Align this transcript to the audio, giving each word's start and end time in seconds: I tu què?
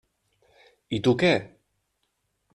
I 0.99 1.01
tu 1.09 1.13
què? 1.25 1.31